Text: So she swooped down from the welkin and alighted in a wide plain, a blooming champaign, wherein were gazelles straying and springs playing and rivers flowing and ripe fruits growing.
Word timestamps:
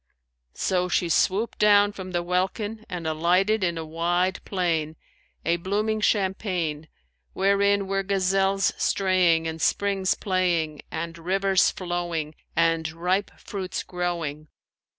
So 0.55 0.89
she 0.89 1.09
swooped 1.09 1.59
down 1.59 1.91
from 1.91 2.09
the 2.09 2.23
welkin 2.23 2.85
and 2.89 3.05
alighted 3.05 3.63
in 3.63 3.77
a 3.77 3.85
wide 3.85 4.43
plain, 4.45 4.95
a 5.45 5.57
blooming 5.57 6.01
champaign, 6.01 6.87
wherein 7.33 7.85
were 7.85 8.01
gazelles 8.01 8.73
straying 8.79 9.47
and 9.47 9.61
springs 9.61 10.15
playing 10.15 10.81
and 10.89 11.19
rivers 11.19 11.69
flowing 11.69 12.33
and 12.55 12.91
ripe 12.93 13.29
fruits 13.39 13.83
growing. 13.83 14.47